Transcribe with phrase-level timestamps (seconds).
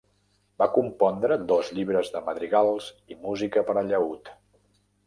[0.61, 4.35] Va compondre dos llibres de madrigals i música per a llaüt.